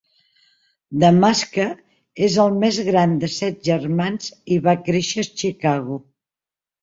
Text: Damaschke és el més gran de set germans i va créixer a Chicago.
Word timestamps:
Damaschke 1.01 1.65
és 2.27 2.37
el 2.45 2.55
més 2.63 2.79
gran 2.87 3.13
de 3.25 3.29
set 3.33 3.61
germans 3.69 4.31
i 4.55 4.57
va 4.69 4.75
créixer 4.87 5.27
a 5.27 5.29
Chicago. 5.43 5.99